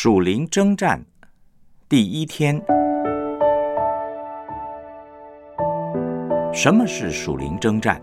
[0.00, 1.04] 属灵征战
[1.88, 2.54] 第一天，
[6.54, 8.00] 什么是属灵征战？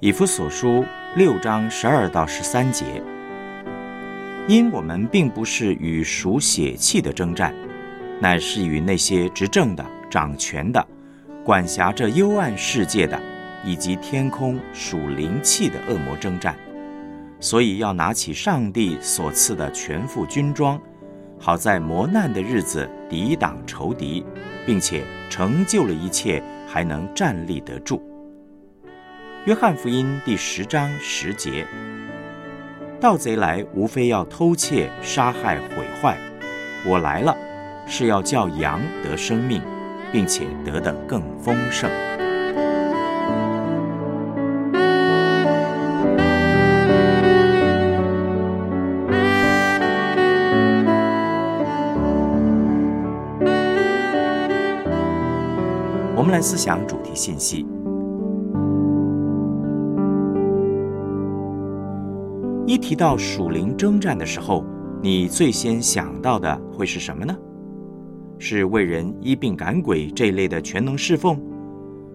[0.00, 2.84] 以弗所书六章十二到十三节，
[4.48, 7.54] 因我们并不是与属血气的征战，
[8.20, 10.84] 乃是与那些执政的、掌权的、
[11.44, 13.37] 管辖着幽暗世界的。
[13.64, 16.56] 以及天空属灵气的恶魔征战，
[17.40, 20.80] 所以要拿起上帝所赐的全副军装，
[21.38, 24.24] 好在磨难的日子抵挡仇敌，
[24.66, 28.02] 并且成就了一切，还能站立得住。
[29.44, 31.66] 约翰福音第十章十节：
[33.00, 36.16] 盗贼来，无非要偷窃、杀害、毁坏；
[36.84, 37.36] 我来了，
[37.86, 39.62] 是要叫羊得生命，
[40.12, 41.88] 并且得的更丰盛。
[56.28, 57.64] 们来思想主题信息。
[62.66, 64.62] 一提到属灵征战的时候，
[65.02, 67.34] 你最先想到的会是什么呢？
[68.38, 71.40] 是为人医病赶鬼这类的全能侍奉，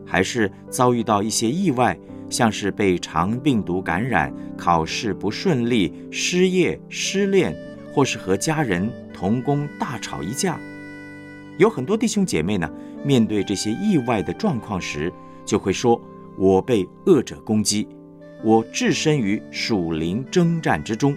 [0.05, 1.98] 还是遭遇到一些意外，
[2.30, 7.55] 像是被肠病毒感染、考试不顺利、失业、失恋，
[7.92, 10.59] 或是和家人同工大吵一架？
[11.58, 12.70] 有很多弟兄姐妹呢。
[13.04, 15.12] 面对这些意外的状况时，
[15.46, 16.00] 就会说
[16.38, 17.88] ：“我被恶者攻击，
[18.44, 21.16] 我置身于属灵征战之中，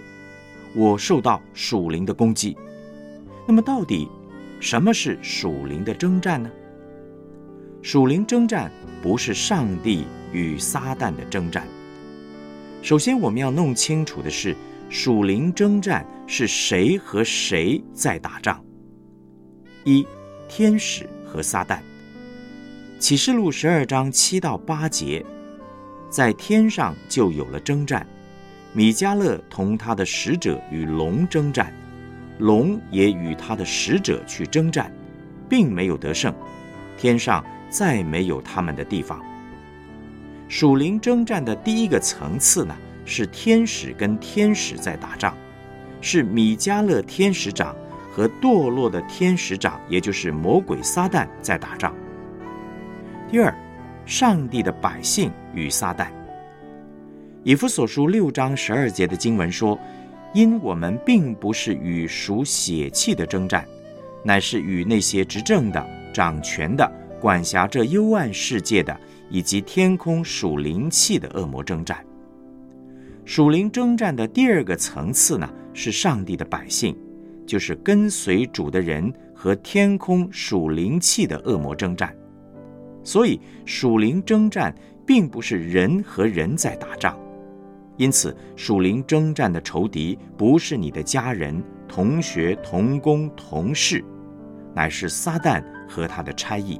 [0.75, 2.55] 我受到属灵的攻击。”
[3.47, 4.07] 那么，到底
[4.59, 6.51] 什么是属灵的征战呢？
[7.81, 8.69] 属灵征战
[9.01, 11.65] 不是上帝与撒旦的征战。
[12.81, 14.55] 首先，我们要弄清楚的是，
[14.89, 18.61] 属灵征战是谁和谁在打仗？
[19.85, 20.05] 一，
[20.49, 21.07] 天使。
[21.37, 21.77] 和撒旦，
[22.97, 25.23] 启示录十二章七到八节，
[26.09, 28.07] 在天上就有了征战，
[28.73, 31.71] 米迦勒同他的使者与龙征战，
[32.39, 34.91] 龙也与他的使者去征战，
[35.47, 36.33] 并没有得胜，
[36.97, 39.23] 天上再没有他们的地方。
[40.49, 42.75] 属灵征战的第一个层次呢，
[43.05, 45.37] 是天使跟天使在打仗，
[46.01, 47.75] 是米迦勒天使长。
[48.17, 51.93] 和堕落的天使长，也就是魔鬼撒旦在打仗。
[53.29, 53.55] 第二，
[54.07, 56.07] 上帝的百姓与撒旦。
[57.43, 59.77] 以弗所书六章十二节的经文说
[60.33, 63.63] ：“因我们并不是与属血气的征战，
[64.23, 66.91] 乃是与那些执政的、掌权的、
[67.21, 68.99] 管辖着幽暗世界的，
[69.29, 72.03] 以及天空属灵气的恶魔征战。”
[73.25, 76.97] 属灵征战的第二个层次呢，是上帝的百姓。
[77.47, 82.15] 就是跟随主的人和天空属灵气的恶魔征战，
[83.03, 84.75] 所以属灵征战
[85.05, 87.17] 并不是人和人在打仗，
[87.95, 94.03] 因此属灵征战的仇敌不是你的家人、同学、同工、同事，
[94.75, 96.79] 乃是撒旦和他的差役。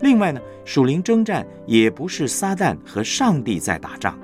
[0.00, 4.18] 另外呢，属灵征战也不是撒旦和上帝在打仗，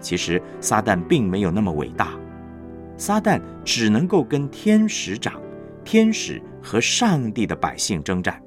[0.00, 2.18] 其实撒旦并没有那么伟大。
[2.96, 5.40] 撒旦只能够跟天使长、
[5.84, 8.42] 天使和上帝的百姓征战，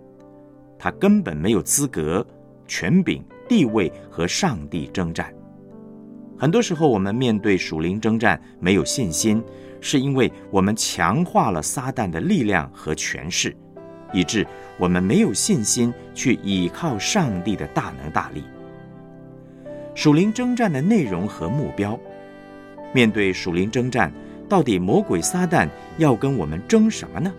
[0.77, 2.25] 他根本没有资格、
[2.67, 5.33] 权柄、地位和上帝征战。
[6.37, 9.43] 很多时候，我们面对属灵征战没有信心，
[9.81, 13.55] 是因为我们强化了撒旦的力量和权势，
[14.13, 18.43] 以致我们没有信心去倚靠上帝的大能大力。
[19.93, 21.99] 属灵征战的内容和目标，
[22.93, 24.11] 面对属灵征战。
[24.49, 27.31] 到底魔鬼撒旦要跟我们争什么呢？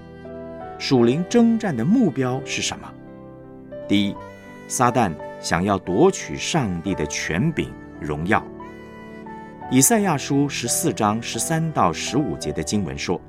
[0.79, 2.89] 属灵征战的目标是什么？
[3.89, 4.15] 第一，
[4.69, 7.69] 撒旦想要夺取上帝的权柄、
[8.01, 8.43] 荣耀。
[9.73, 13.21] 以赛亚书十四章十三到十五节的经文说：“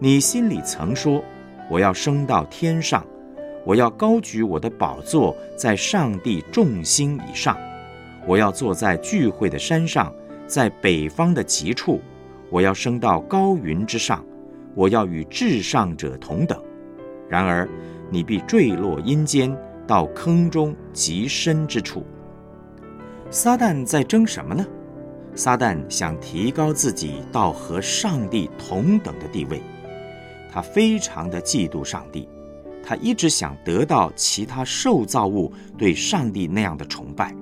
[0.00, 1.24] 你心里曾说，
[1.70, 3.06] 我要升到天上，
[3.64, 7.56] 我要高举我的宝座在上帝众星以上，
[8.26, 10.12] 我要坐在聚会的山上，
[10.46, 12.00] 在北方的极处。”
[12.50, 14.24] 我要升到高云之上，
[14.74, 16.60] 我要与至上者同等。
[17.28, 17.68] 然而，
[18.10, 19.56] 你必坠落阴间，
[19.86, 22.04] 到坑中极深之处。
[23.30, 24.64] 撒旦在争什么呢？
[25.34, 29.60] 撒旦想提高自己到和上帝同等的地位。
[30.52, 32.28] 他非常的嫉妒上帝，
[32.80, 37.34] 他一直想得到其他受造物对上帝那样的崇拜。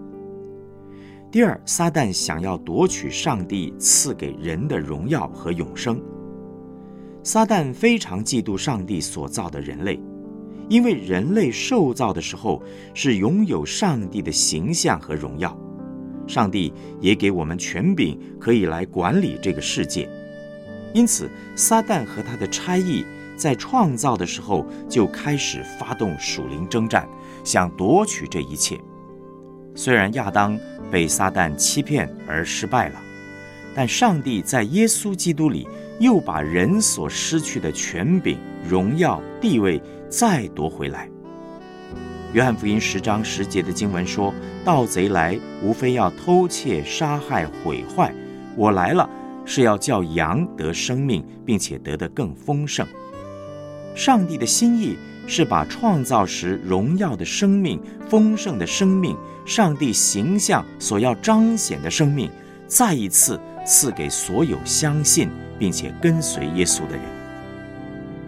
[1.33, 5.99] 第二，撒旦想要夺取上帝赐给人的荣耀和永生。
[7.23, 9.99] 撒旦非常嫉妒上帝所造的人类，
[10.69, 12.63] 因为人类受造的时候
[12.93, 15.57] 是拥有上帝的形象和荣耀，
[16.27, 16.71] 上帝
[17.01, 20.07] 也给我们权柄可以来管理这个世界。
[20.93, 23.07] 因此，撒旦和他的差役
[23.39, 27.09] 在创造的时候就开始发动属灵征战，
[27.43, 28.79] 想夺取这一切。
[29.75, 30.59] 虽然亚当
[30.91, 33.01] 被撒旦欺骗而失败了，
[33.75, 35.67] 但上帝在耶稣基督里
[35.99, 38.39] 又把人所失去的权柄、
[38.69, 41.09] 荣耀、地位再夺回来。
[42.35, 44.33] 约翰福音十章十节的经文说
[44.65, 48.15] ：“盗贼来，无非要偷窃、杀害、毁坏。
[48.57, 49.09] 我来了，
[49.45, 52.87] 是要叫羊得生命，并且得的更丰盛。”
[53.95, 54.97] 上帝的心意。
[55.27, 59.17] 是把创造时荣耀的生命、丰盛的生命、
[59.47, 62.31] 上帝形象所要彰显的生命，
[62.67, 67.05] 再一次赐给所有相信并且跟随耶稣的人。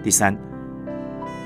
[0.03, 0.37] 第三，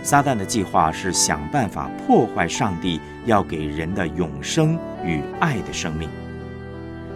[0.03, 6.09] 撒旦的计划是想办法破坏上帝要给人的永生与爱的生命。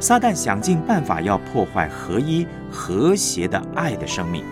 [0.01, 4.43] 撒旦想尽办法要破坏合一、和谐的爱的生命。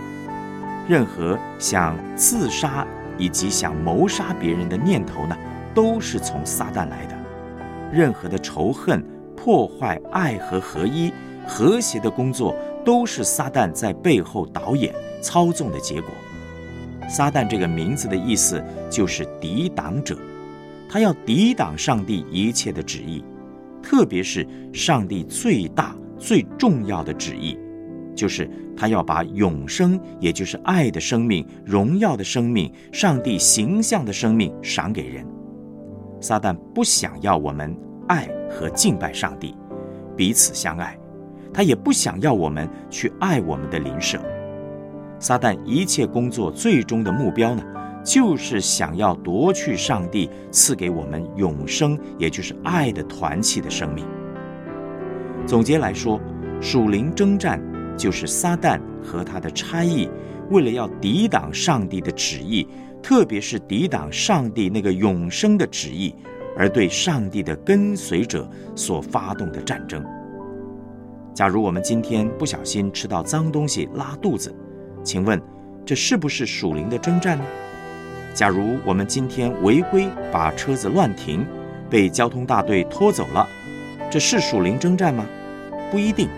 [0.89, 2.87] 任何想自杀。
[3.21, 5.37] 以及想谋杀别人的念头呢，
[5.75, 7.17] 都是从撒旦来的。
[7.93, 9.05] 任何的仇恨、
[9.37, 11.13] 破坏爱和合一、
[11.47, 16.11] 和谐的工作，都是撒旦在背后导演、操纵的结果。
[17.09, 20.17] 撒旦这个名字的意思就是抵挡者，
[20.89, 23.25] 他要抵挡上帝一切的旨意，
[23.83, 27.59] 特别是上帝最大、最重要的旨意。
[28.15, 35.25] 就是他要把永生，也就是爱的生命、荣耀的生命、上帝形象的生命赏给人。
[36.21, 37.75] 撒旦不想要我们
[38.09, 39.57] 爱和敬拜上帝，
[40.17, 40.99] 彼此相爱，
[41.53, 44.21] 他也不想要我们去爱我们的邻舍。
[45.19, 47.63] 撒旦一切工作最终的目标呢，
[48.05, 54.05] 就是想要夺去上帝赐给我们永生，也就是爱的团契的生命。
[55.47, 56.21] 总结来说，
[56.61, 57.70] 属灵征战。
[58.01, 60.09] 就是撒旦和他的差役，
[60.49, 62.67] 为了要抵挡上帝的旨意，
[63.03, 66.15] 特别是抵挡上帝那个永生的旨意，
[66.57, 70.03] 而对上帝的跟随者所发动的战争。
[71.35, 74.51] 假如我们今天不小心吃到脏东西拉肚子，
[75.05, 75.39] 请问
[75.85, 77.45] 这是不是属灵的征战呢？
[78.33, 81.45] 假如我们今天违规把车子乱停，
[81.91, 83.47] 被交通大队拖走了，
[84.11, 85.27] 这是属灵征战吗？
[85.91, 86.31] 不一定。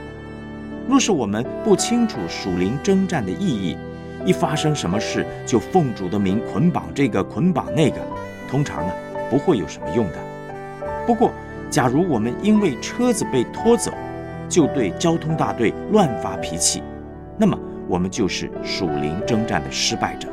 [0.88, 3.76] 若是我们不清楚属灵征战的意义，
[4.26, 7.96] 一发生什么事就奉主的名捆绑这个捆绑那个，
[8.50, 8.93] 通常呢
[9.31, 10.19] 不会有什么用的。
[11.06, 11.31] 不过，
[11.70, 13.93] 假如我们因为车子被拖走，
[14.49, 16.82] 就对交通大队乱发脾气，
[17.38, 17.58] 那么
[17.88, 20.29] 我们就是属灵征战的失败者。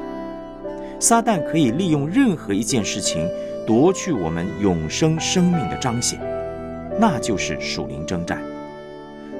[1.00, 3.30] 撒旦可以利用任何一件事情
[3.66, 6.20] 夺去我们永生生命的彰显，
[7.00, 8.42] 那就是属灵征战。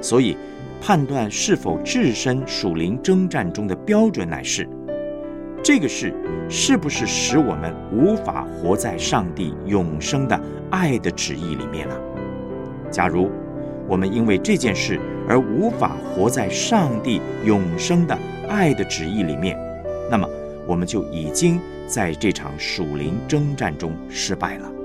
[0.00, 0.36] 所以。
[0.80, 4.68] 判断是否置身属灵征战中的标准，乃是
[5.62, 6.14] 这个事
[6.48, 10.40] 是不是使我们无法活在上帝永生的
[10.70, 12.00] 爱的旨意里面了？
[12.90, 13.30] 假如
[13.86, 14.98] 我们因为这件事
[15.28, 18.18] 而无法活在上帝永生的
[18.48, 19.56] 爱的旨意里面，
[20.10, 20.26] 那么
[20.66, 24.79] 我们就已经在这场属灵征战中失败了。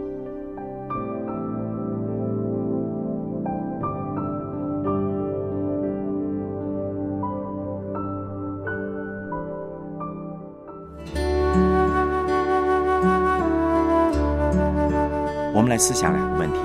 [15.66, 16.60] 们来思想两个问题：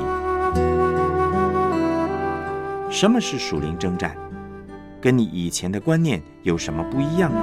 [2.91, 4.15] 什么是属灵征战？
[5.01, 7.41] 跟你以前的观念有什么不一样呢？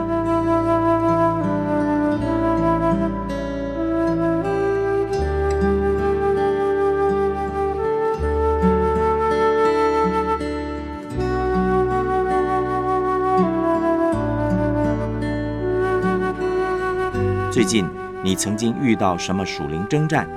[17.51, 17.83] 最近
[18.21, 20.29] 你曾经遇到什么属灵征战？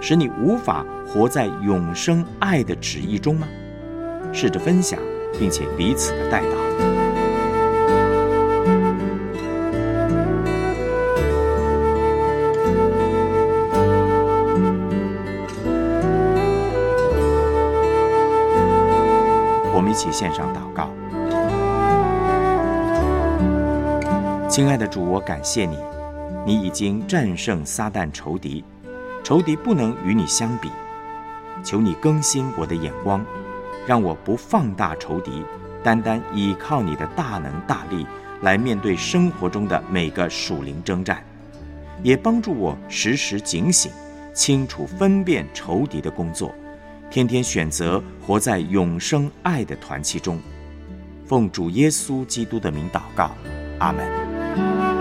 [0.00, 3.46] 使你无法活在永生爱的旨意中吗？
[4.32, 4.98] 试着分享，
[5.38, 6.48] 并且彼此的带导。
[19.74, 20.90] 我们一起献上祷告。
[24.48, 25.78] 亲爱的主，我感谢你，
[26.44, 28.64] 你已经战胜撒旦仇敌。
[29.28, 30.70] 仇敌不能与你相比，
[31.62, 33.22] 求你更新我的眼光，
[33.86, 35.44] 让我不放大仇敌，
[35.84, 38.06] 单单依靠你的大能大力
[38.40, 41.22] 来面对生活中的每个属灵征战，
[42.02, 43.92] 也帮助我时时警醒，
[44.32, 46.54] 清楚分辨仇敌的工作，
[47.10, 50.40] 天天选择活在永生爱的团契中。
[51.26, 53.32] 奉主耶稣基督的名祷告，
[53.78, 54.97] 阿门。